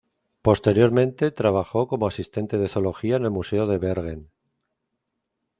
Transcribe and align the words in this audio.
Posteriormente 0.41 1.29
trabajó 1.29 1.87
como 1.87 2.07
asistente 2.07 2.57
de 2.57 2.67
zoología 2.67 3.17
en 3.17 3.25
el 3.25 3.29
museo 3.29 3.67
de 3.67 3.77
Bergen. 3.77 4.31